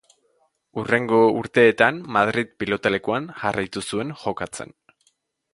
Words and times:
Hurrengo 0.79 1.19
urteetan 1.41 2.01
Madrid 2.17 2.51
pilotalekuan 2.63 3.31
jarraitu 3.43 3.87
zuen 3.93 4.19
jokatzen. 4.25 4.79